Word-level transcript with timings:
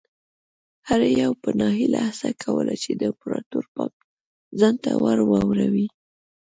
هر 0.87 1.01
یوه 1.21 1.35
په 1.43 1.49
ناهیلۍ 1.59 2.01
هڅه 2.07 2.29
کوله 2.43 2.73
چې 2.83 2.91
د 2.95 3.01
امپراتور 3.11 3.65
پام 3.73 3.91
ځان 4.59 4.75
ته 4.83 4.91
ور 5.03 5.19
واړوي. 5.29 5.87